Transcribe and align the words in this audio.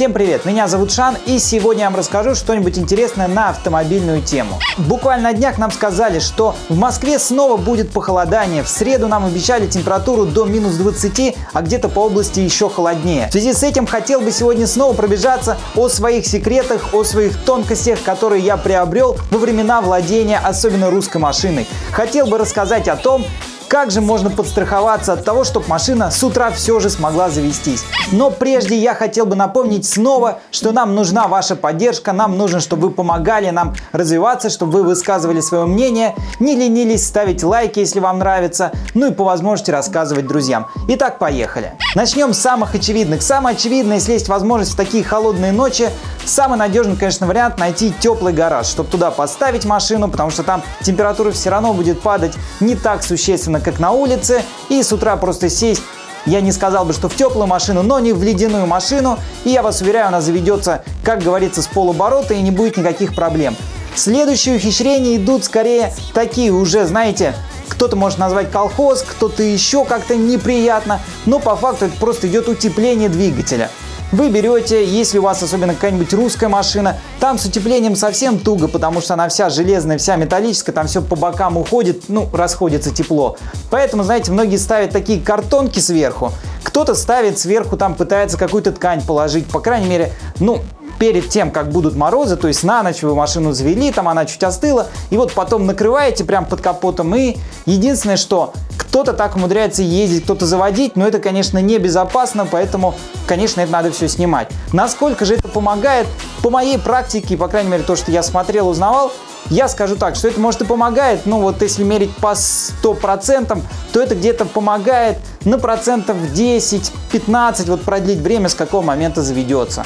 Всем 0.00 0.14
привет, 0.14 0.46
меня 0.46 0.66
зовут 0.66 0.92
Шан 0.92 1.18
и 1.26 1.38
сегодня 1.38 1.82
я 1.82 1.90
вам 1.90 1.98
расскажу 1.98 2.34
что-нибудь 2.34 2.78
интересное 2.78 3.28
на 3.28 3.50
автомобильную 3.50 4.22
тему. 4.22 4.58
Буквально 4.78 5.24
на 5.24 5.34
днях 5.34 5.58
нам 5.58 5.70
сказали, 5.70 6.20
что 6.20 6.56
в 6.70 6.78
Москве 6.78 7.18
снова 7.18 7.58
будет 7.58 7.90
похолодание. 7.90 8.62
В 8.62 8.68
среду 8.70 9.08
нам 9.08 9.26
обещали 9.26 9.66
температуру 9.66 10.24
до 10.24 10.46
минус 10.46 10.76
20, 10.76 11.36
а 11.52 11.60
где-то 11.60 11.90
по 11.90 12.06
области 12.06 12.40
еще 12.40 12.70
холоднее. 12.70 13.28
В 13.28 13.32
связи 13.32 13.52
с 13.52 13.62
этим 13.62 13.86
хотел 13.86 14.22
бы 14.22 14.32
сегодня 14.32 14.66
снова 14.66 14.94
пробежаться 14.94 15.58
о 15.76 15.90
своих 15.90 16.26
секретах, 16.26 16.94
о 16.94 17.04
своих 17.04 17.36
тонкостях, 17.44 18.02
которые 18.02 18.42
я 18.42 18.56
приобрел 18.56 19.18
во 19.30 19.36
времена 19.36 19.82
владения 19.82 20.38
особенно 20.38 20.88
русской 20.88 21.18
машиной. 21.18 21.68
Хотел 21.92 22.26
бы 22.26 22.38
рассказать 22.38 22.88
о 22.88 22.96
том, 22.96 23.26
как 23.70 23.92
же 23.92 24.00
можно 24.00 24.30
подстраховаться 24.30 25.12
от 25.12 25.24
того, 25.24 25.44
чтобы 25.44 25.68
машина 25.68 26.10
с 26.10 26.24
утра 26.24 26.50
все 26.50 26.80
же 26.80 26.90
смогла 26.90 27.30
завестись? 27.30 27.84
Но 28.10 28.32
прежде 28.32 28.76
я 28.76 28.94
хотел 28.94 29.26
бы 29.26 29.36
напомнить 29.36 29.86
снова, 29.86 30.40
что 30.50 30.72
нам 30.72 30.96
нужна 30.96 31.28
ваша 31.28 31.54
поддержка, 31.54 32.12
нам 32.12 32.36
нужно, 32.36 32.58
чтобы 32.58 32.88
вы 32.88 32.90
помогали 32.92 33.50
нам 33.50 33.76
развиваться, 33.92 34.50
чтобы 34.50 34.72
вы 34.72 34.82
высказывали 34.82 35.40
свое 35.40 35.66
мнение, 35.66 36.16
не 36.40 36.56
ленились 36.56 37.06
ставить 37.06 37.44
лайки, 37.44 37.78
если 37.78 38.00
вам 38.00 38.18
нравится, 38.18 38.72
ну 38.94 39.06
и 39.06 39.14
по 39.14 39.22
возможности 39.22 39.70
рассказывать 39.70 40.26
друзьям. 40.26 40.66
Итак, 40.88 41.20
поехали. 41.20 41.74
Начнем 41.94 42.34
с 42.34 42.40
самых 42.40 42.74
очевидных. 42.74 43.22
Самое 43.22 43.54
очевидное, 43.54 43.98
если 43.98 44.14
есть 44.14 44.28
возможность 44.28 44.72
в 44.72 44.76
такие 44.76 45.04
холодные 45.04 45.52
ночи, 45.52 45.90
самый 46.24 46.58
надежный, 46.58 46.96
конечно, 46.96 47.28
вариант 47.28 47.58
найти 47.58 47.94
теплый 48.00 48.32
гараж, 48.32 48.66
чтобы 48.66 48.90
туда 48.90 49.12
поставить 49.12 49.64
машину, 49.64 50.08
потому 50.08 50.30
что 50.30 50.42
там 50.42 50.64
температура 50.82 51.30
все 51.30 51.50
равно 51.50 51.72
будет 51.72 52.00
падать 52.00 52.34
не 52.58 52.74
так 52.74 53.04
существенно, 53.04 53.59
как 53.62 53.78
на 53.78 53.92
улице, 53.92 54.42
и 54.68 54.82
с 54.82 54.92
утра 54.92 55.16
просто 55.16 55.48
сесть 55.48 55.82
я 56.26 56.40
не 56.40 56.52
сказал 56.52 56.84
бы, 56.84 56.92
что 56.92 57.08
в 57.08 57.16
теплую 57.16 57.46
машину, 57.46 57.82
но 57.82 57.98
не 57.98 58.12
в 58.12 58.22
ледяную 58.22 58.66
машину. 58.66 59.18
И 59.44 59.50
я 59.50 59.62
вас 59.62 59.80
уверяю, 59.80 60.08
она 60.08 60.20
заведется, 60.20 60.84
как 61.02 61.22
говорится, 61.22 61.62
с 61.62 61.66
полуборота 61.66 62.34
и 62.34 62.42
не 62.42 62.50
будет 62.50 62.76
никаких 62.76 63.14
проблем. 63.14 63.56
Следующие 63.94 64.56
ухищрения 64.56 65.16
идут 65.16 65.44
скорее 65.44 65.92
такие 66.14 66.52
уже, 66.52 66.86
знаете, 66.86 67.34
кто-то 67.68 67.96
может 67.96 68.18
назвать 68.18 68.50
колхоз, 68.50 69.02
кто-то 69.02 69.42
еще 69.42 69.84
как-то 69.84 70.14
неприятно, 70.16 71.00
но 71.26 71.38
по 71.38 71.56
факту 71.56 71.86
это 71.86 71.96
просто 71.96 72.28
идет 72.28 72.48
утепление 72.48 73.08
двигателя. 73.08 73.70
Вы 74.12 74.28
берете, 74.28 74.84
если 74.84 75.18
у 75.18 75.22
вас 75.22 75.40
особенно 75.40 75.72
какая-нибудь 75.72 76.12
русская 76.14 76.48
машина, 76.48 76.96
там 77.20 77.38
с 77.38 77.44
утеплением 77.44 77.94
совсем 77.94 78.40
туго, 78.40 78.66
потому 78.66 79.00
что 79.00 79.14
она 79.14 79.28
вся 79.28 79.50
железная, 79.50 79.98
вся 79.98 80.16
металлическая, 80.16 80.74
там 80.74 80.88
все 80.88 81.00
по 81.00 81.14
бокам 81.14 81.56
уходит, 81.56 82.08
ну, 82.08 82.28
расходится 82.32 82.92
тепло. 82.92 83.36
Поэтому, 83.70 84.02
знаете, 84.02 84.32
многие 84.32 84.56
ставят 84.56 84.90
такие 84.90 85.20
картонки 85.20 85.78
сверху, 85.78 86.32
кто-то 86.64 86.96
ставит 86.96 87.38
сверху, 87.38 87.76
там 87.76 87.94
пытается 87.94 88.36
какую-то 88.36 88.72
ткань 88.72 89.00
положить, 89.00 89.46
по 89.46 89.60
крайней 89.60 89.88
мере, 89.88 90.12
ну, 90.40 90.60
перед 90.98 91.28
тем, 91.28 91.52
как 91.52 91.70
будут 91.70 91.94
морозы, 91.94 92.36
то 92.36 92.48
есть 92.48 92.64
на 92.64 92.82
ночь 92.82 93.02
вы 93.02 93.14
машину 93.14 93.52
завели, 93.52 93.92
там 93.92 94.08
она 94.08 94.26
чуть 94.26 94.42
остыла, 94.42 94.88
и 95.10 95.16
вот 95.16 95.32
потом 95.32 95.66
накрываете 95.66 96.24
прям 96.24 96.46
под 96.46 96.60
капотом, 96.60 97.14
и 97.14 97.36
единственное, 97.64 98.16
что 98.16 98.54
кто-то 98.90 99.12
так 99.12 99.36
умудряется 99.36 99.82
ездить, 99.82 100.24
кто-то 100.24 100.46
заводить, 100.46 100.96
но 100.96 101.06
это, 101.06 101.20
конечно, 101.20 101.58
небезопасно, 101.58 102.44
поэтому, 102.44 102.96
конечно, 103.28 103.60
это 103.60 103.70
надо 103.70 103.92
все 103.92 104.08
снимать. 104.08 104.48
Насколько 104.72 105.24
же 105.24 105.34
это 105.36 105.46
помогает? 105.46 106.08
По 106.42 106.50
моей 106.50 106.76
практике, 106.76 107.36
по 107.36 107.46
крайней 107.46 107.70
мере, 107.70 107.84
то, 107.84 107.94
что 107.94 108.10
я 108.10 108.24
смотрел, 108.24 108.68
узнавал, 108.68 109.12
я 109.48 109.68
скажу 109.68 109.94
так, 109.94 110.16
что 110.16 110.26
это 110.26 110.40
может 110.40 110.62
и 110.62 110.64
помогает, 110.64 111.20
ну 111.24 111.40
вот 111.40 111.62
если 111.62 111.84
мерить 111.84 112.14
по 112.16 112.32
100%, 112.32 113.62
то 113.92 114.00
это 114.00 114.16
где-то 114.16 114.44
помогает 114.44 115.18
на 115.44 115.60
процентов 115.60 116.16
10-15 116.34 117.66
вот 117.66 117.82
продлить 117.82 118.18
время, 118.18 118.48
с 118.48 118.56
какого 118.56 118.82
момента 118.82 119.22
заведется. 119.22 119.84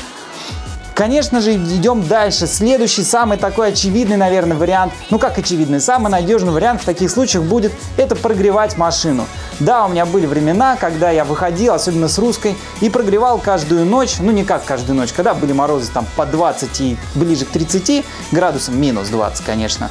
Конечно 0.95 1.41
же, 1.41 1.55
идем 1.55 2.07
дальше. 2.07 2.47
Следующий, 2.47 3.03
самый 3.03 3.37
такой 3.37 3.71
очевидный, 3.71 4.17
наверное, 4.17 4.57
вариант, 4.57 4.93
ну 5.11 5.19
как 5.19 5.37
очевидный, 5.39 5.81
самый 5.81 6.09
надежный 6.09 6.53
вариант 6.53 6.83
в 6.83 6.85
таких 6.85 7.11
случаях 7.11 7.43
будет 7.45 7.73
это 7.97 8.15
прогревать 8.15 8.79
машину. 8.79 9.27
Да, 9.59 9.87
у 9.87 9.89
меня 9.89 10.07
были 10.07 10.27
времена, 10.27 10.77
когда 10.77 11.11
я 11.11 11.25
выходил, 11.25 11.75
особенно 11.75 12.07
с 12.07 12.17
русской, 12.19 12.57
и 12.81 12.89
прогревал 12.91 13.39
каждую 13.39 13.85
ночь, 13.85 14.19
ну 14.21 14.31
не 14.31 14.45
как 14.45 14.65
каждую 14.65 14.97
ночь, 14.97 15.13
когда 15.13 15.35
были 15.35 15.53
морозы 15.53 15.91
там 15.93 16.07
по 16.15 16.27
20 16.27 16.81
и 16.81 16.97
ближе 17.17 17.45
к 17.45 17.49
30 17.49 18.05
градусам, 18.31 18.81
минус 18.81 19.09
20, 19.09 19.45
конечно. 19.45 19.91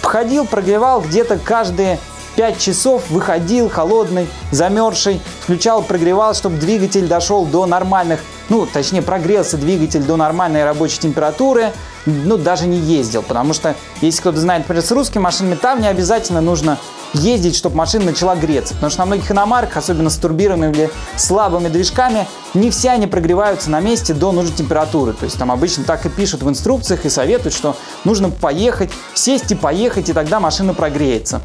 Ходил, 0.00 0.46
прогревал 0.46 1.02
где-то 1.02 1.38
каждые 1.38 1.98
5 2.36 2.58
часов 2.58 3.10
выходил 3.10 3.68
холодный, 3.68 4.28
замерзший, 4.50 5.20
включал, 5.40 5.82
прогревал, 5.82 6.34
чтобы 6.34 6.56
двигатель 6.56 7.06
дошел 7.06 7.44
до 7.44 7.66
нормальных 7.66 8.20
ну, 8.52 8.66
точнее, 8.70 9.00
прогрелся 9.00 9.56
двигатель 9.56 10.02
до 10.02 10.16
нормальной 10.16 10.62
рабочей 10.62 10.98
температуры, 11.00 11.72
ну, 12.04 12.36
даже 12.36 12.66
не 12.66 12.76
ездил, 12.76 13.22
потому 13.22 13.54
что, 13.54 13.74
если 14.02 14.20
кто-то 14.20 14.38
знает, 14.38 14.64
например, 14.64 14.84
с 14.84 14.90
русскими 14.90 15.22
машинами, 15.22 15.54
там 15.54 15.80
не 15.80 15.88
обязательно 15.88 16.42
нужно 16.42 16.76
ездить, 17.14 17.56
чтобы 17.56 17.76
машина 17.76 18.04
начала 18.04 18.36
греться, 18.36 18.74
потому 18.74 18.90
что 18.90 19.00
на 19.00 19.06
многих 19.06 19.30
иномарках, 19.30 19.78
особенно 19.78 20.10
с 20.10 20.16
турбированными 20.16 20.72
или 20.74 20.90
слабыми 21.16 21.68
движками, 21.68 22.28
не 22.52 22.70
все 22.70 22.90
они 22.90 23.06
прогреваются 23.06 23.70
на 23.70 23.80
месте 23.80 24.12
до 24.12 24.32
нужной 24.32 24.54
температуры, 24.54 25.14
то 25.14 25.24
есть 25.24 25.38
там 25.38 25.50
обычно 25.50 25.84
так 25.84 26.04
и 26.04 26.10
пишут 26.10 26.42
в 26.42 26.48
инструкциях 26.50 27.06
и 27.06 27.08
советуют, 27.08 27.54
что 27.54 27.74
нужно 28.04 28.28
поехать, 28.28 28.90
сесть 29.14 29.50
и 29.50 29.54
поехать, 29.54 30.10
и 30.10 30.12
тогда 30.12 30.40
машина 30.40 30.74
прогреется. 30.74 31.40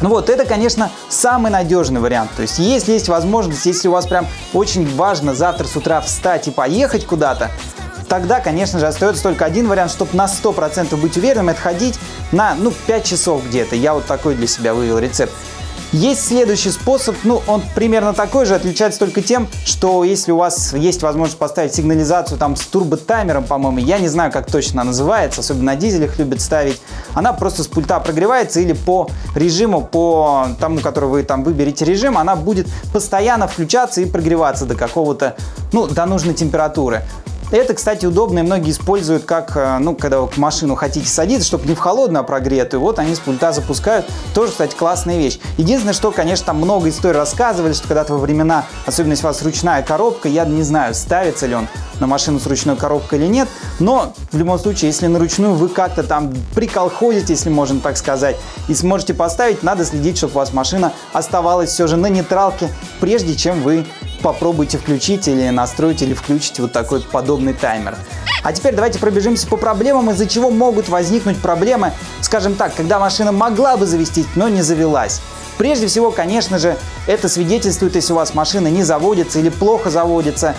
Ну 0.00 0.08
вот, 0.08 0.30
это, 0.30 0.46
конечно, 0.46 0.90
самый 1.08 1.50
надежный 1.50 2.00
вариант. 2.00 2.30
То 2.36 2.42
есть, 2.42 2.58
если 2.58 2.92
есть 2.92 3.08
возможность, 3.08 3.66
если 3.66 3.88
у 3.88 3.92
вас 3.92 4.06
прям 4.06 4.26
очень 4.52 4.94
важно 4.96 5.34
завтра 5.34 5.66
с 5.66 5.76
утра 5.76 6.00
встать 6.00 6.48
и 6.48 6.50
поехать 6.50 7.06
куда-то, 7.06 7.50
тогда, 8.08 8.40
конечно 8.40 8.78
же, 8.78 8.86
остается 8.86 9.22
только 9.22 9.44
один 9.44 9.68
вариант, 9.68 9.92
чтобы 9.92 10.16
на 10.16 10.26
100% 10.26 10.96
быть 10.96 11.16
уверенным, 11.16 11.50
это 11.50 11.60
ходить 11.60 11.98
на, 12.32 12.54
ну, 12.54 12.72
5 12.86 13.04
часов 13.04 13.46
где-то. 13.46 13.76
Я 13.76 13.94
вот 13.94 14.06
такой 14.06 14.34
для 14.34 14.46
себя 14.46 14.74
вывел 14.74 14.98
рецепт. 14.98 15.32
Есть 15.92 16.24
следующий 16.24 16.70
способ, 16.70 17.16
ну, 17.24 17.42
он 17.48 17.64
примерно 17.74 18.12
такой 18.12 18.46
же, 18.46 18.54
отличается 18.54 19.00
только 19.00 19.22
тем, 19.22 19.48
что 19.64 20.04
если 20.04 20.30
у 20.30 20.36
вас 20.36 20.72
есть 20.72 21.02
возможность 21.02 21.36
поставить 21.36 21.74
сигнализацию 21.74 22.38
там 22.38 22.54
с 22.54 22.64
турботаймером, 22.66 23.42
по-моему, 23.42 23.78
я 23.78 23.98
не 23.98 24.06
знаю, 24.06 24.30
как 24.30 24.48
точно 24.48 24.82
она 24.82 24.90
называется, 24.90 25.40
особенно 25.40 25.72
на 25.72 25.76
дизелях 25.76 26.16
любят 26.16 26.40
ставить, 26.40 26.80
она 27.12 27.32
просто 27.32 27.64
с 27.64 27.66
пульта 27.66 27.98
прогревается 27.98 28.60
или 28.60 28.72
по 28.72 29.10
режиму, 29.34 29.82
по 29.82 30.46
тому, 30.60 30.78
который 30.78 31.08
вы 31.08 31.24
там 31.24 31.42
выберете 31.42 31.84
режим, 31.84 32.18
она 32.18 32.36
будет 32.36 32.68
постоянно 32.92 33.48
включаться 33.48 34.00
и 34.00 34.04
прогреваться 34.04 34.66
до 34.66 34.76
какого-то, 34.76 35.34
ну, 35.72 35.88
до 35.88 36.06
нужной 36.06 36.34
температуры. 36.34 37.02
Это, 37.50 37.74
кстати, 37.74 38.06
удобно, 38.06 38.40
и 38.40 38.42
многие 38.42 38.70
используют 38.70 39.24
как, 39.24 39.56
э, 39.56 39.78
ну, 39.78 39.96
когда 39.96 40.20
вы 40.20 40.28
в 40.28 40.36
машину 40.38 40.76
хотите 40.76 41.08
садиться, 41.08 41.46
чтобы 41.46 41.66
не 41.66 41.74
в 41.74 41.78
холодную, 41.78 42.20
а 42.20 42.22
прогретую. 42.22 42.80
Вот 42.80 43.00
они 43.00 43.14
с 43.14 43.18
пульта 43.18 43.52
запускают. 43.52 44.06
Тоже, 44.34 44.52
кстати, 44.52 44.76
классная 44.76 45.18
вещь. 45.18 45.40
Единственное, 45.56 45.94
что, 45.94 46.12
конечно, 46.12 46.46
там 46.46 46.58
много 46.58 46.88
историй 46.88 47.16
рассказывали, 47.16 47.72
что 47.72 47.88
когда-то 47.88 48.12
во 48.12 48.18
времена, 48.18 48.66
особенно 48.86 49.12
если 49.12 49.24
у 49.24 49.28
вас 49.28 49.42
ручная 49.42 49.82
коробка, 49.82 50.28
я 50.28 50.44
не 50.44 50.62
знаю, 50.62 50.94
ставится 50.94 51.46
ли 51.46 51.56
он 51.56 51.66
на 51.98 52.06
машину 52.06 52.38
с 52.38 52.46
ручной 52.46 52.76
коробкой 52.76 53.18
или 53.18 53.26
нет, 53.26 53.48
но 53.78 54.14
в 54.32 54.38
любом 54.38 54.58
случае, 54.58 54.90
если 54.90 55.06
на 55.06 55.18
ручную 55.18 55.54
вы 55.54 55.68
как-то 55.68 56.02
там 56.02 56.32
приколходите, 56.54 57.32
если 57.32 57.50
можно 57.50 57.80
так 57.80 57.96
сказать, 57.96 58.36
и 58.68 58.74
сможете 58.74 59.12
поставить, 59.12 59.62
надо 59.62 59.84
следить, 59.84 60.16
чтобы 60.16 60.34
у 60.34 60.36
вас 60.36 60.52
машина 60.52 60.92
оставалась 61.12 61.70
все 61.70 61.86
же 61.86 61.96
на 61.96 62.06
нейтралке, 62.06 62.70
прежде 63.00 63.34
чем 63.34 63.62
вы 63.62 63.84
попробуйте 64.20 64.78
включить 64.78 65.28
или 65.28 65.48
настроить 65.50 66.02
или 66.02 66.14
включить 66.14 66.60
вот 66.60 66.72
такой 66.72 67.00
подобный 67.00 67.52
таймер. 67.52 67.96
А 68.42 68.52
теперь 68.52 68.74
давайте 68.74 68.98
пробежимся 68.98 69.46
по 69.46 69.56
проблемам, 69.56 70.10
из-за 70.10 70.26
чего 70.26 70.50
могут 70.50 70.88
возникнуть 70.88 71.38
проблемы, 71.38 71.92
скажем 72.20 72.54
так, 72.54 72.74
когда 72.74 72.98
машина 72.98 73.32
могла 73.32 73.76
бы 73.76 73.86
завестись, 73.86 74.26
но 74.34 74.48
не 74.48 74.62
завелась. 74.62 75.20
Прежде 75.58 75.88
всего, 75.88 76.10
конечно 76.10 76.58
же, 76.58 76.78
это 77.06 77.28
свидетельствует, 77.28 77.94
если 77.94 78.14
у 78.14 78.16
вас 78.16 78.32
машина 78.32 78.68
не 78.68 78.82
заводится 78.82 79.38
или 79.40 79.50
плохо 79.50 79.90
заводится, 79.90 80.54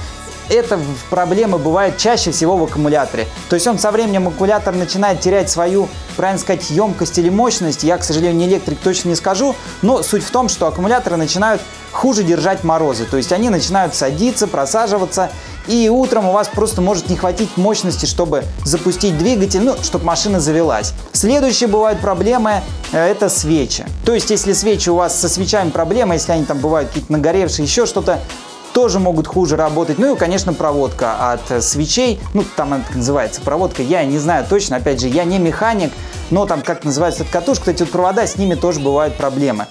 это 0.51 0.79
проблемы 1.09 1.57
бывают 1.57 1.97
чаще 1.97 2.31
всего 2.31 2.57
в 2.57 2.64
аккумуляторе. 2.64 3.28
То 3.49 3.55
есть 3.55 3.67
он 3.67 3.79
со 3.79 3.91
временем 3.91 4.28
аккумулятор 4.28 4.75
начинает 4.75 5.22
терять 5.22 5.49
свою, 5.49 5.87
правильно 6.17 6.40
сказать, 6.40 6.70
емкость 6.70 7.17
или 7.17 7.29
мощность. 7.29 7.84
Я, 7.84 7.97
к 7.97 8.03
сожалению, 8.03 8.37
не 8.37 8.47
электрик, 8.47 8.79
точно 8.79 9.09
не 9.09 9.16
скажу. 9.16 9.55
Но 9.81 10.03
суть 10.03 10.23
в 10.23 10.31
том, 10.31 10.49
что 10.49 10.67
аккумуляторы 10.67 11.16
начинают 11.16 11.61
хуже 11.91 12.23
держать 12.23 12.64
морозы. 12.64 13.05
То 13.05 13.17
есть 13.17 13.31
они 13.31 13.49
начинают 13.49 13.96
садиться, 13.96 14.47
просаживаться. 14.47 15.31
И 15.67 15.90
утром 15.90 16.28
у 16.28 16.31
вас 16.31 16.47
просто 16.47 16.81
может 16.81 17.09
не 17.09 17.16
хватить 17.16 17.55
мощности, 17.55 18.05
чтобы 18.05 18.43
запустить 18.66 19.17
двигатель, 19.17 19.61
ну, 19.61 19.75
чтобы 19.81 20.05
машина 20.05 20.40
завелась. 20.40 20.93
Следующие 21.14 21.70
бывают 21.70 21.99
проблемы 21.99 22.61
э, 22.91 22.97
это 22.97 23.29
свечи. 23.29 23.85
То 24.03 24.14
есть, 24.14 24.31
если 24.31 24.53
свечи 24.53 24.90
у 24.90 24.96
вас 24.96 25.20
со 25.20 25.29
свечами 25.29 25.70
проблемы, 25.70 26.16
если 26.16 26.31
они 26.31 26.46
там 26.46 26.58
бывают 26.58 26.90
какие-то 26.90 27.11
нагоревшие, 27.11 27.66
еще 27.66 27.85
что-то, 27.85 28.20
тоже 28.73 29.00
могут 29.00 29.28
хуже 29.28 29.56
работать. 29.56 29.97
Ну 30.00 30.16
и, 30.16 30.18
конечно, 30.18 30.53
проводка 30.53 31.32
от 31.32 31.52
э, 31.52 31.62
свечей, 31.62 32.20
ну 32.34 32.44
там 32.56 32.73
это 32.73 32.97
называется 32.97 33.41
проводка, 33.41 33.82
я 33.82 34.03
не 34.06 34.18
знаю 34.18 34.46
точно, 34.50 34.78
опять 34.78 35.00
же, 35.00 35.08
я 35.08 35.23
не 35.23 35.40
механик, 35.40 35.91
но 36.29 36.46
там 36.46 36.62
как 36.62 36.84
называется 36.84 37.23
эта 37.23 37.32
катушка, 37.32 37.72
эти 37.72 37.84
вот 37.84 37.91
провода, 37.91 38.26
с 38.26 38.38
ними 38.38 38.56
тоже 38.56 38.79
бывают 38.79 39.16
проблемы. 39.16 39.68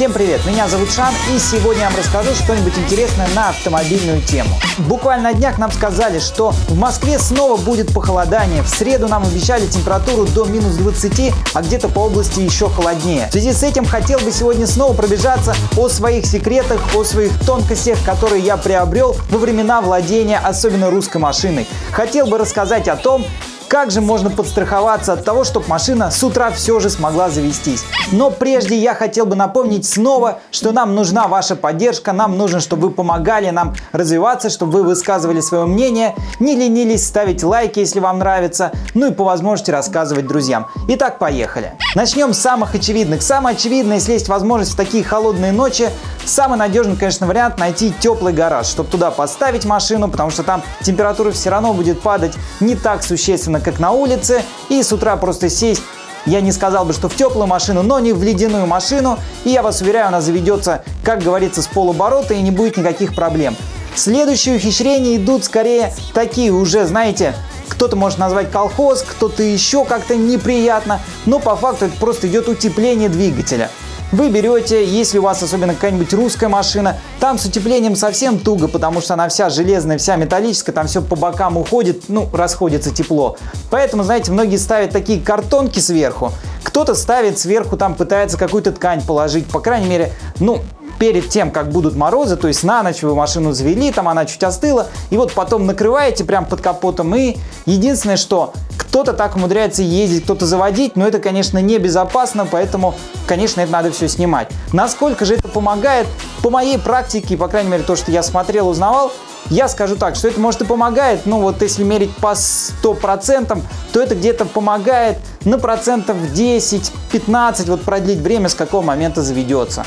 Всем 0.00 0.14
привет, 0.14 0.46
меня 0.46 0.66
зовут 0.66 0.90
Шан, 0.90 1.12
и 1.30 1.38
сегодня 1.38 1.82
я 1.82 1.90
вам 1.90 1.98
расскажу 1.98 2.34
что-нибудь 2.34 2.72
интересное 2.78 3.28
на 3.34 3.50
автомобильную 3.50 4.22
тему. 4.22 4.48
Буквально 4.78 5.24
на 5.24 5.34
днях 5.34 5.58
нам 5.58 5.70
сказали, 5.70 6.20
что 6.20 6.52
в 6.70 6.74
Москве 6.74 7.18
снова 7.18 7.60
будет 7.60 7.92
похолодание. 7.92 8.62
В 8.62 8.68
среду 8.70 9.08
нам 9.08 9.24
обещали 9.24 9.66
температуру 9.66 10.24
до 10.24 10.46
минус 10.46 10.76
20, 10.76 11.34
а 11.52 11.60
где-то 11.60 11.88
по 11.88 12.06
области 12.06 12.40
еще 12.40 12.70
холоднее. 12.70 13.26
В 13.28 13.32
связи 13.32 13.52
с 13.52 13.62
этим 13.62 13.84
хотел 13.84 14.18
бы 14.20 14.32
сегодня 14.32 14.66
снова 14.66 14.94
пробежаться 14.94 15.54
о 15.76 15.90
своих 15.90 16.24
секретах, 16.24 16.80
о 16.96 17.04
своих 17.04 17.38
тонкостях, 17.44 17.98
которые 18.02 18.42
я 18.42 18.56
приобрел 18.56 19.14
во 19.28 19.36
времена 19.36 19.82
владения 19.82 20.38
особенно 20.38 20.88
русской 20.88 21.18
машиной. 21.18 21.68
Хотел 21.92 22.26
бы 22.26 22.38
рассказать 22.38 22.88
о 22.88 22.96
том, 22.96 23.26
как 23.70 23.92
же 23.92 24.00
можно 24.00 24.30
подстраховаться 24.30 25.12
от 25.12 25.24
того, 25.24 25.44
чтобы 25.44 25.68
машина 25.68 26.10
с 26.10 26.24
утра 26.24 26.50
все 26.50 26.80
же 26.80 26.90
смогла 26.90 27.30
завестись? 27.30 27.84
Но 28.10 28.32
прежде 28.32 28.76
я 28.76 28.94
хотел 28.94 29.26
бы 29.26 29.36
напомнить 29.36 29.86
снова, 29.86 30.40
что 30.50 30.72
нам 30.72 30.96
нужна 30.96 31.28
ваша 31.28 31.54
поддержка, 31.54 32.12
нам 32.12 32.36
нужно, 32.36 32.58
чтобы 32.58 32.88
вы 32.88 32.90
помогали 32.92 33.50
нам 33.50 33.76
развиваться, 33.92 34.50
чтобы 34.50 34.72
вы 34.72 34.82
высказывали 34.82 35.40
свое 35.40 35.66
мнение, 35.66 36.16
не 36.40 36.56
ленились 36.56 37.06
ставить 37.06 37.44
лайки, 37.44 37.78
если 37.78 38.00
вам 38.00 38.18
нравится, 38.18 38.72
ну 38.94 39.06
и 39.06 39.14
по 39.14 39.22
возможности 39.22 39.70
рассказывать 39.70 40.26
друзьям. 40.26 40.66
Итак, 40.88 41.20
поехали. 41.20 41.74
Начнем 41.94 42.34
с 42.34 42.40
самых 42.40 42.74
очевидных. 42.74 43.22
Самое 43.22 43.54
очевидное, 43.54 43.98
если 43.98 44.14
есть 44.14 44.28
возможность 44.28 44.72
в 44.72 44.76
такие 44.76 45.04
холодные 45.04 45.52
ночи, 45.52 45.90
самый 46.24 46.58
надежный, 46.58 46.96
конечно, 46.96 47.28
вариант 47.28 47.58
найти 47.58 47.94
теплый 48.00 48.32
гараж, 48.32 48.66
чтобы 48.66 48.90
туда 48.90 49.12
поставить 49.12 49.64
машину, 49.64 50.08
потому 50.08 50.30
что 50.30 50.42
там 50.42 50.64
температура 50.82 51.30
все 51.30 51.50
равно 51.50 51.72
будет 51.72 52.00
падать 52.02 52.34
не 52.58 52.74
так 52.74 53.04
существенно, 53.04 53.59
как 53.62 53.78
на 53.78 53.92
улице, 53.92 54.42
и 54.68 54.82
с 54.82 54.92
утра 54.92 55.16
просто 55.16 55.48
сесть 55.48 55.82
я 56.26 56.40
не 56.40 56.52
сказал 56.52 56.84
бы, 56.84 56.92
что 56.92 57.08
в 57.08 57.14
теплую 57.14 57.46
машину, 57.46 57.82
но 57.82 57.98
не 57.98 58.12
в 58.12 58.22
ледяную 58.22 58.66
машину. 58.66 59.18
И 59.44 59.50
я 59.50 59.62
вас 59.62 59.80
уверяю, 59.80 60.08
она 60.08 60.20
заведется, 60.20 60.84
как 61.02 61.22
говорится, 61.22 61.62
с 61.62 61.66
полуборота 61.66 62.34
и 62.34 62.42
не 62.42 62.50
будет 62.50 62.76
никаких 62.76 63.14
проблем. 63.14 63.56
Следующие 63.94 64.56
ухищрения 64.56 65.16
идут 65.16 65.44
скорее 65.44 65.92
такие 66.14 66.52
уже, 66.52 66.86
знаете, 66.86 67.34
кто-то 67.68 67.96
может 67.96 68.18
назвать 68.18 68.50
колхоз, 68.50 69.02
кто-то 69.02 69.42
еще 69.42 69.84
как-то 69.84 70.16
неприятно, 70.16 71.00
но 71.26 71.38
по 71.38 71.56
факту 71.56 71.86
это 71.86 71.96
просто 71.96 72.28
идет 72.28 72.48
утепление 72.48 73.08
двигателя. 73.08 73.70
Вы 74.12 74.28
берете, 74.28 74.84
если 74.84 75.18
у 75.18 75.22
вас 75.22 75.40
особенно 75.40 75.72
какая-нибудь 75.72 76.12
русская 76.14 76.48
машина, 76.48 76.96
там 77.20 77.38
с 77.38 77.44
утеплением 77.44 77.94
совсем 77.94 78.40
туго, 78.40 78.66
потому 78.66 79.00
что 79.00 79.14
она 79.14 79.28
вся 79.28 79.50
железная, 79.50 79.98
вся 79.98 80.16
металлическая, 80.16 80.74
там 80.74 80.88
все 80.88 81.00
по 81.00 81.14
бокам 81.14 81.56
уходит, 81.56 82.08
ну, 82.08 82.28
расходится 82.32 82.92
тепло. 82.92 83.36
Поэтому, 83.70 84.02
знаете, 84.02 84.32
многие 84.32 84.56
ставят 84.56 84.90
такие 84.90 85.20
картонки 85.20 85.78
сверху, 85.78 86.32
кто-то 86.64 86.96
ставит 86.96 87.38
сверху, 87.38 87.76
там 87.76 87.94
пытается 87.94 88.36
какую-то 88.36 88.72
ткань 88.72 89.00
положить, 89.00 89.46
по 89.46 89.60
крайней 89.60 89.88
мере, 89.88 90.12
ну, 90.40 90.60
перед 90.98 91.28
тем, 91.28 91.52
как 91.52 91.70
будут 91.70 91.94
морозы, 91.94 92.36
то 92.36 92.48
есть 92.48 92.64
на 92.64 92.82
ночь 92.82 93.02
вы 93.02 93.14
машину 93.14 93.52
завели, 93.52 93.92
там 93.92 94.08
она 94.08 94.26
чуть 94.26 94.42
остыла, 94.42 94.88
и 95.10 95.16
вот 95.16 95.32
потом 95.32 95.66
накрываете 95.66 96.24
прям 96.24 96.46
под 96.46 96.60
капотом, 96.60 97.14
и 97.14 97.36
единственное, 97.64 98.16
что 98.16 98.54
кто-то 98.90 99.12
так 99.12 99.36
умудряется 99.36 99.82
ездить, 99.82 100.24
кто-то 100.24 100.46
заводить, 100.46 100.96
но 100.96 101.06
это, 101.06 101.20
конечно, 101.20 101.58
небезопасно, 101.58 102.44
поэтому, 102.44 102.96
конечно, 103.28 103.60
это 103.60 103.70
надо 103.70 103.92
все 103.92 104.08
снимать. 104.08 104.48
Насколько 104.72 105.24
же 105.24 105.34
это 105.36 105.46
помогает? 105.46 106.08
По 106.42 106.50
моей 106.50 106.76
практике, 106.76 107.36
по 107.36 107.46
крайней 107.46 107.70
мере, 107.70 107.84
то, 107.84 107.94
что 107.94 108.10
я 108.10 108.24
смотрел, 108.24 108.68
узнавал, 108.68 109.12
я 109.48 109.68
скажу 109.68 109.94
так, 109.94 110.16
что 110.16 110.26
это 110.26 110.40
может 110.40 110.62
и 110.62 110.64
помогает, 110.64 111.20
ну 111.24 111.40
вот 111.40 111.62
если 111.62 111.84
мерить 111.84 112.14
по 112.16 112.32
100%, 112.32 113.62
то 113.92 114.00
это 114.00 114.16
где-то 114.16 114.44
помогает 114.44 115.18
на 115.44 115.60
процентов 115.60 116.16
10-15 116.34 117.66
вот 117.66 117.82
продлить 117.82 118.18
время, 118.18 118.48
с 118.48 118.56
какого 118.56 118.82
момента 118.82 119.22
заведется. 119.22 119.84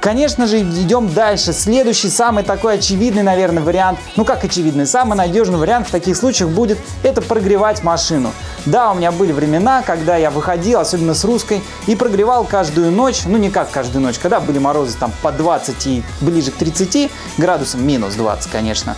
Конечно 0.00 0.46
же, 0.46 0.60
идем 0.60 1.12
дальше. 1.12 1.52
Следующий, 1.52 2.08
самый 2.08 2.42
такой 2.42 2.76
очевидный, 2.76 3.22
наверное, 3.22 3.62
вариант, 3.62 3.98
ну 4.16 4.24
как 4.24 4.42
очевидный, 4.44 4.86
самый 4.86 5.14
надежный 5.14 5.58
вариант 5.58 5.88
в 5.88 5.90
таких 5.90 6.16
случаях 6.16 6.48
будет 6.50 6.78
это 7.02 7.20
прогревать 7.20 7.84
машину. 7.84 8.32
Да, 8.64 8.92
у 8.92 8.94
меня 8.94 9.12
были 9.12 9.32
времена, 9.32 9.82
когда 9.82 10.16
я 10.16 10.30
выходил, 10.30 10.80
особенно 10.80 11.12
с 11.12 11.22
русской, 11.24 11.62
и 11.86 11.94
прогревал 11.96 12.44
каждую 12.44 12.90
ночь, 12.90 13.24
ну 13.26 13.36
не 13.36 13.50
как 13.50 13.70
каждую 13.70 14.02
ночь, 14.02 14.18
когда 14.18 14.40
были 14.40 14.58
морозы 14.58 14.96
там 14.98 15.12
по 15.20 15.32
20 15.32 15.86
и 15.86 16.02
ближе 16.22 16.50
к 16.50 16.54
30 16.54 17.10
градусам, 17.36 17.86
минус 17.86 18.14
20, 18.14 18.50
конечно. 18.50 18.96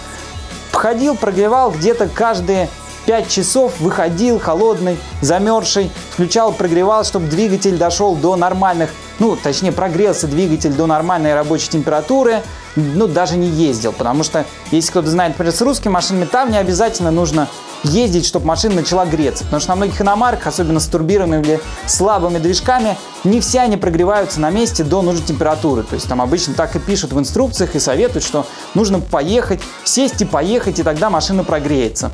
Ходил, 0.70 1.16
прогревал 1.16 1.70
где-то 1.70 2.08
каждые 2.08 2.68
5 3.06 3.28
часов 3.28 3.80
выходил 3.80 4.38
холодный, 4.38 4.98
замерзший, 5.20 5.90
включал, 6.10 6.52
прогревал, 6.52 7.04
чтобы 7.04 7.26
двигатель 7.26 7.76
дошел 7.76 8.14
до 8.14 8.36
нормальных 8.36 8.90
ну, 9.22 9.36
точнее, 9.36 9.70
прогрелся 9.70 10.26
двигатель 10.26 10.72
до 10.72 10.86
нормальной 10.86 11.32
рабочей 11.34 11.68
температуры, 11.68 12.42
ну, 12.74 13.06
даже 13.06 13.36
не 13.36 13.46
ездил, 13.46 13.92
потому 13.92 14.24
что, 14.24 14.44
если 14.72 14.90
кто-то 14.90 15.10
знает, 15.10 15.34
например, 15.34 15.54
с 15.54 15.60
русскими 15.60 15.92
машинами, 15.92 16.24
там 16.24 16.50
не 16.50 16.58
обязательно 16.58 17.12
нужно 17.12 17.48
ездить, 17.84 18.26
чтобы 18.26 18.46
машина 18.46 18.76
начала 18.76 19.06
греться, 19.06 19.44
потому 19.44 19.60
что 19.60 19.70
на 19.70 19.76
многих 19.76 20.00
иномарках, 20.00 20.48
особенно 20.48 20.80
с 20.80 20.86
турбированными 20.86 21.42
или 21.42 21.60
слабыми 21.86 22.38
движками, 22.38 22.96
не 23.22 23.40
все 23.40 23.60
они 23.60 23.76
прогреваются 23.76 24.40
на 24.40 24.50
месте 24.50 24.82
до 24.82 25.02
нужной 25.02 25.24
температуры, 25.24 25.84
то 25.84 25.94
есть 25.94 26.08
там 26.08 26.20
обычно 26.20 26.54
так 26.54 26.74
и 26.74 26.80
пишут 26.80 27.12
в 27.12 27.18
инструкциях 27.20 27.76
и 27.76 27.78
советуют, 27.78 28.24
что 28.24 28.46
нужно 28.74 28.98
поехать, 28.98 29.60
сесть 29.84 30.20
и 30.20 30.24
поехать, 30.24 30.80
и 30.80 30.82
тогда 30.82 31.10
машина 31.10 31.44
прогреется. 31.44 32.10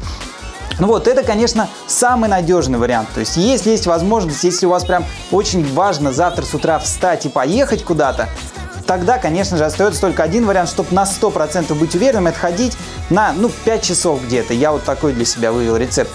Ну 0.78 0.86
вот, 0.86 1.08
это, 1.08 1.24
конечно, 1.24 1.68
самый 1.86 2.28
надежный 2.28 2.78
вариант. 2.78 3.08
То 3.12 3.20
есть, 3.20 3.36
если 3.36 3.70
есть 3.70 3.86
возможность, 3.86 4.44
если 4.44 4.66
у 4.66 4.70
вас 4.70 4.84
прям 4.84 5.04
очень 5.32 5.66
важно 5.74 6.12
завтра 6.12 6.44
с 6.44 6.54
утра 6.54 6.78
встать 6.78 7.26
и 7.26 7.28
поехать 7.28 7.84
куда-то, 7.84 8.28
тогда, 8.86 9.18
конечно 9.18 9.56
же, 9.56 9.64
остается 9.64 10.00
только 10.00 10.22
один 10.22 10.46
вариант, 10.46 10.68
чтобы 10.68 10.94
на 10.94 11.02
100% 11.02 11.74
быть 11.74 11.94
уверенным, 11.94 12.28
это 12.28 12.38
ходить 12.38 12.76
на, 13.10 13.32
ну, 13.32 13.50
5 13.64 13.82
часов 13.82 14.24
где-то. 14.24 14.54
Я 14.54 14.70
вот 14.70 14.84
такой 14.84 15.12
для 15.12 15.24
себя 15.24 15.50
вывел 15.50 15.76
рецепт. 15.76 16.10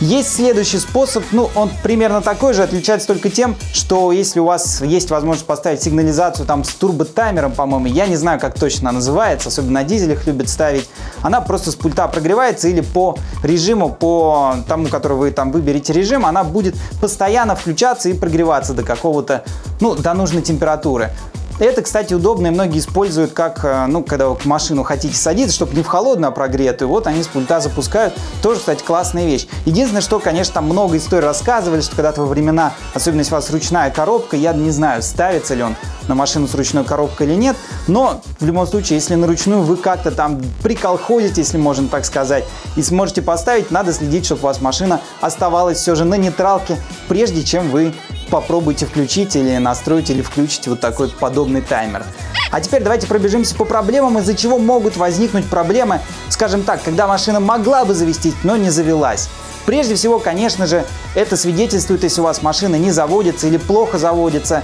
Есть 0.00 0.32
следующий 0.36 0.78
способ, 0.78 1.24
ну, 1.32 1.50
он 1.56 1.72
примерно 1.82 2.20
такой 2.20 2.54
же, 2.54 2.62
отличается 2.62 3.08
только 3.08 3.30
тем, 3.30 3.56
что 3.72 4.12
если 4.12 4.38
у 4.38 4.44
вас 4.44 4.80
есть 4.80 5.10
возможность 5.10 5.44
поставить 5.44 5.82
сигнализацию 5.82 6.46
там 6.46 6.62
с 6.62 6.72
турботаймером, 6.74 7.50
по-моему, 7.50 7.86
я 7.86 8.06
не 8.06 8.14
знаю, 8.14 8.38
как 8.38 8.56
точно 8.56 8.90
она 8.90 8.98
называется, 8.98 9.48
особенно 9.48 9.72
на 9.72 9.84
дизелях 9.84 10.24
любят 10.24 10.48
ставить, 10.48 10.88
она 11.20 11.40
просто 11.40 11.72
с 11.72 11.74
пульта 11.74 12.06
прогревается 12.06 12.68
или 12.68 12.80
по 12.80 13.18
режиму, 13.42 13.90
по 13.90 14.54
тому, 14.68 14.86
который 14.86 15.16
вы 15.16 15.32
там 15.32 15.50
выберете 15.50 15.92
режим, 15.92 16.26
она 16.26 16.44
будет 16.44 16.76
постоянно 17.00 17.56
включаться 17.56 18.08
и 18.08 18.12
прогреваться 18.12 18.74
до 18.74 18.84
какого-то, 18.84 19.42
ну, 19.80 19.96
до 19.96 20.14
нужной 20.14 20.42
температуры. 20.42 21.10
Это, 21.58 21.82
кстати, 21.82 22.14
удобно, 22.14 22.48
и 22.48 22.50
многие 22.50 22.78
используют 22.78 23.32
как, 23.32 23.64
э, 23.64 23.86
ну, 23.86 24.04
когда 24.04 24.28
вы 24.28 24.36
в 24.36 24.44
машину 24.46 24.84
хотите 24.84 25.16
садиться, 25.16 25.54
чтобы 25.54 25.74
не 25.74 25.82
в 25.82 25.86
холодную, 25.86 26.28
а 26.28 26.30
прогретую. 26.30 26.88
Вот 26.88 27.08
они 27.08 27.22
с 27.22 27.26
пульта 27.26 27.60
запускают. 27.60 28.14
Тоже, 28.42 28.60
кстати, 28.60 28.84
классная 28.84 29.26
вещь. 29.26 29.48
Единственное, 29.64 30.02
что, 30.02 30.20
конечно, 30.20 30.54
там 30.54 30.66
много 30.66 30.96
историй 30.96 31.24
рассказывали, 31.24 31.80
что 31.80 31.96
когда-то 31.96 32.20
во 32.20 32.26
времена, 32.26 32.74
особенно 32.94 33.20
если 33.20 33.32
у 33.32 33.36
вас 33.36 33.50
ручная 33.50 33.90
коробка, 33.90 34.36
я 34.36 34.52
не 34.52 34.70
знаю, 34.70 35.02
ставится 35.02 35.54
ли 35.54 35.64
он 35.64 35.74
на 36.06 36.14
машину 36.14 36.46
с 36.46 36.54
ручной 36.54 36.84
коробкой 36.84 37.26
или 37.26 37.34
нет, 37.34 37.56
но 37.86 38.22
в 38.40 38.46
любом 38.46 38.66
случае, 38.66 38.98
если 38.98 39.14
на 39.14 39.26
ручную 39.26 39.62
вы 39.62 39.76
как-то 39.76 40.10
там 40.10 40.40
приколходите, 40.62 41.40
если 41.40 41.58
можно 41.58 41.88
так 41.88 42.04
сказать, 42.04 42.44
и 42.76 42.82
сможете 42.82 43.20
поставить, 43.20 43.70
надо 43.70 43.92
следить, 43.92 44.24
чтобы 44.24 44.42
у 44.42 44.44
вас 44.44 44.60
машина 44.60 45.00
оставалась 45.20 45.78
все 45.78 45.94
же 45.94 46.04
на 46.04 46.14
нейтралке, 46.14 46.78
прежде 47.08 47.42
чем 47.42 47.70
вы 47.70 47.92
попробуйте 48.28 48.86
включить 48.86 49.36
или 49.36 49.56
настроить 49.58 50.10
или 50.10 50.22
включить 50.22 50.68
вот 50.68 50.80
такой 50.80 51.08
подобный 51.08 51.60
таймер. 51.60 52.04
А 52.50 52.60
теперь 52.60 52.82
давайте 52.82 53.06
пробежимся 53.06 53.54
по 53.54 53.64
проблемам, 53.64 54.18
из-за 54.18 54.34
чего 54.34 54.58
могут 54.58 54.96
возникнуть 54.96 55.46
проблемы, 55.46 56.00
скажем 56.28 56.62
так, 56.62 56.82
когда 56.82 57.06
машина 57.06 57.40
могла 57.40 57.84
бы 57.84 57.94
завестись, 57.94 58.34
но 58.42 58.56
не 58.56 58.70
завелась. 58.70 59.28
Прежде 59.66 59.96
всего, 59.96 60.18
конечно 60.18 60.66
же, 60.66 60.86
это 61.14 61.36
свидетельствует, 61.36 62.02
если 62.02 62.22
у 62.22 62.24
вас 62.24 62.40
машина 62.40 62.76
не 62.76 62.90
заводится 62.90 63.46
или 63.48 63.58
плохо 63.58 63.98
заводится, 63.98 64.62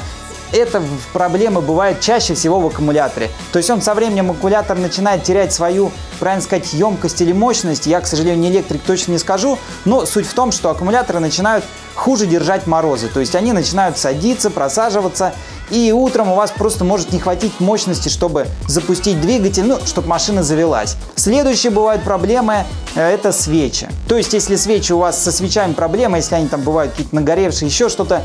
это 0.54 0.82
проблемы 1.12 1.60
бывают 1.60 2.00
чаще 2.00 2.34
всего 2.34 2.60
в 2.60 2.66
аккумуляторе. 2.66 3.30
То 3.52 3.58
есть 3.58 3.70
он 3.70 3.82
со 3.82 3.94
временем 3.94 4.30
аккумулятор 4.30 4.78
начинает 4.78 5.24
терять 5.24 5.52
свою, 5.52 5.90
правильно 6.20 6.42
сказать, 6.42 6.72
емкость 6.72 7.20
или 7.20 7.32
мощность. 7.32 7.86
Я, 7.86 8.00
к 8.00 8.06
сожалению, 8.06 8.40
не 8.40 8.50
электрик, 8.50 8.82
точно 8.82 9.12
не 9.12 9.18
скажу. 9.18 9.58
Но 9.84 10.06
суть 10.06 10.26
в 10.26 10.34
том, 10.34 10.52
что 10.52 10.70
аккумуляторы 10.70 11.18
начинают 11.18 11.64
хуже 11.94 12.26
держать 12.26 12.66
морозы. 12.66 13.08
То 13.08 13.20
есть 13.20 13.34
они 13.34 13.52
начинают 13.52 13.98
садиться, 13.98 14.50
просаживаться. 14.50 15.34
И 15.70 15.92
утром 15.92 16.30
у 16.30 16.34
вас 16.34 16.50
просто 16.50 16.84
может 16.84 17.12
не 17.12 17.18
хватить 17.18 17.58
мощности, 17.58 18.08
чтобы 18.08 18.46
запустить 18.68 19.20
двигатель, 19.20 19.64
ну, 19.64 19.78
чтобы 19.84 20.08
машина 20.08 20.42
завелась. 20.42 20.96
Следующие 21.16 21.72
бывают 21.72 22.02
проблемы 22.02 22.64
э, 22.94 23.00
это 23.00 23.32
свечи. 23.32 23.88
То 24.06 24.16
есть, 24.16 24.34
если 24.34 24.56
свечи 24.56 24.92
у 24.92 24.98
вас 24.98 25.22
со 25.22 25.32
свечами 25.32 25.72
проблемы, 25.72 26.18
если 26.18 26.34
они 26.34 26.48
там 26.48 26.60
бывают 26.60 26.92
какие-то 26.92 27.14
нагоревшие, 27.14 27.68
еще 27.68 27.88
что-то, 27.88 28.22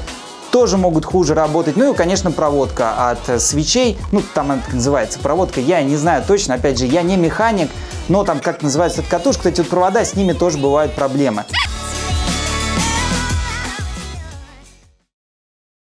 тоже 0.51 0.77
могут 0.77 1.05
хуже 1.05 1.33
работать. 1.33 1.75
Ну 1.75 1.93
и, 1.93 1.95
конечно, 1.95 2.31
проводка 2.31 3.09
от 3.09 3.29
э, 3.29 3.39
свечей, 3.39 3.97
ну 4.11 4.21
там 4.33 4.51
это 4.51 4.75
называется 4.75 5.19
проводка, 5.19 5.59
я 5.59 5.81
не 5.81 5.95
знаю 5.95 6.23
точно, 6.25 6.55
опять 6.55 6.77
же, 6.77 6.85
я 6.85 7.01
не 7.01 7.17
механик, 7.17 7.69
но 8.07 8.23
там 8.23 8.39
как 8.39 8.61
называется 8.61 9.01
эта 9.01 9.09
катушка, 9.09 9.49
эти 9.49 9.61
вот 9.61 9.69
провода, 9.69 10.03
с 10.03 10.15
ними 10.15 10.33
тоже 10.33 10.57
бывают 10.57 10.93
проблемы. 10.93 11.45